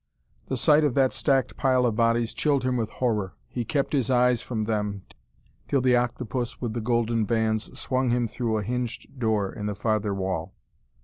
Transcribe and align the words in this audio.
The 0.47 0.57
sight 0.57 0.83
of 0.83 0.95
that 0.95 1.13
stacked 1.13 1.55
pile 1.57 1.85
of 1.85 1.95
bodies 1.95 2.33
chilled 2.33 2.63
him 2.63 2.75
with 2.75 2.89
horror. 2.89 3.35
He 3.47 3.63
kept 3.63 3.93
his 3.93 4.09
eyes 4.09 4.41
from 4.41 4.63
them, 4.63 5.03
till 5.67 5.79
the 5.79 5.95
octopus 5.95 6.59
with 6.59 6.73
the 6.73 6.81
golden 6.81 7.25
bands 7.25 7.77
swung 7.79 8.09
him 8.09 8.27
through 8.27 8.57
a 8.57 8.63
hinged 8.63 9.19
door 9.19 9.53
in 9.53 9.67
the 9.67 9.75
farther 9.75 10.15
wall. 10.15 10.55